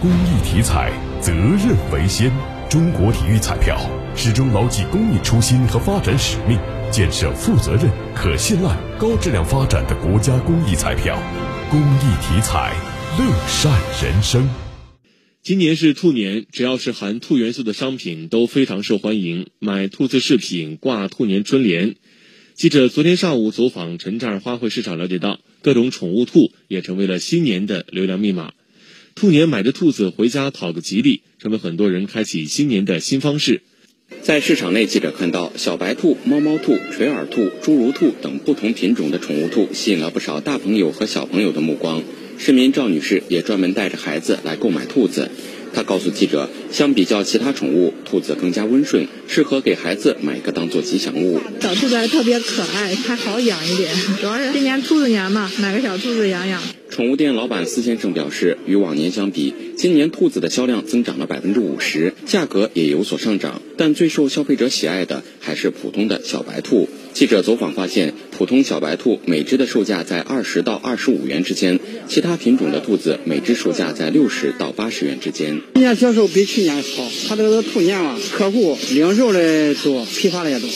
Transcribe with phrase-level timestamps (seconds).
[0.00, 2.32] 公益体彩，责任为先。
[2.70, 3.78] 中国体育彩票
[4.16, 6.58] 始终牢记公益初心和发展使命，
[6.90, 11.20] 建设负责任、可信赖、高质量发展的国家公益彩票。
[11.70, 12.72] 公益体彩，
[13.18, 14.48] 乐善人生。
[15.42, 21.96] 今年是兔年，只要是含兔元素的商品都非常受欢迎，买兔子饰品、挂兔年春联。
[22.54, 28.52] 记者昨天上午走访陈寨花卉市场，了解到各种宠物兔也成为了新年的流量密码。
[29.14, 33.62] 兔年买的兔子回家讨个吉利，成为很多人开启新年的新方式。
[34.22, 42.02] 在市场内，记者看到小白兔、猫猫兔、垂耳兔、侏儒兔等不同品种的宠物兔，吸引了不少大朋友和小朋友的目光。
[42.42, 45.30] 市民赵女士也专门带着孩子来购买兔子。
[45.74, 51.38] 她告诉记者，相比较其他宠物，兔子更加温顺，适合给孩子买个当做吉祥物。
[51.60, 53.94] 小兔子还特别可爱，还好养一点。
[54.20, 56.62] 主要是今年兔子年嘛，买个小兔子养养。
[56.88, 66.88] 宠物店老板司先生表示，与往年相比，今年兔子的销量增长了百分之五十，价格也有所上涨，但最受消费者喜爱的还是普通的小白兔。
[67.12, 75.60] 记者走访发现，普通小白兔每只的售价在二十到二十五元之间，其他其他品种的兔子每只售价在六十到八十元之间。
[75.74, 80.70] 今年销售比去年好，他这个兔年嘛，客户零售的多，批发的也多。